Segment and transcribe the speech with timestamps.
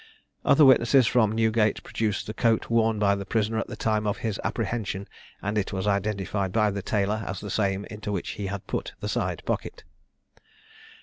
[0.43, 4.17] Other witnesses from Newgate produced the coat worn by the prisoner at the time of
[4.17, 5.07] his apprehension,
[5.43, 9.07] and it was identified by Taylor as the same into which he had put the
[9.07, 9.83] side pocket.